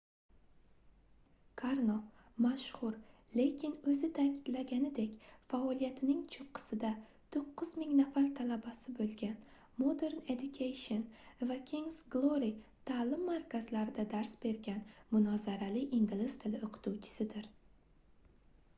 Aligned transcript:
karno 1.61 1.95
mashhur 2.45 2.95
lekin 3.39 3.75
oʻzi 3.91 4.07
taʼkidlaganidek 4.19 5.27
faoliyatining 5.51 6.23
choʻqqisida 6.35 6.91
9000 7.37 7.93
nafar 7.99 8.25
talabasi 8.39 8.95
boʻlgan 9.01 9.35
modern 9.85 10.25
education 10.37 11.05
va 11.51 11.59
kingʻs 11.73 12.01
glory 12.17 12.51
taʼlim 12.91 13.25
markazlarida 13.33 14.07
dars 14.15 14.33
bergan 14.47 14.81
munozarali 15.13 15.85
ingliz 16.01 16.35
tili 16.45 16.65
oʻqituvchisidir 16.71 17.53